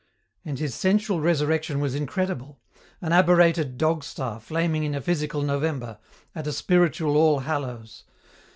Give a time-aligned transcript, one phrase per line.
[0.43, 2.59] And his sensual resurrection was incredible
[3.01, 5.99] an aberrated Dog Star flaming in a physical November,
[6.33, 8.03] at a spiritual All Hallows.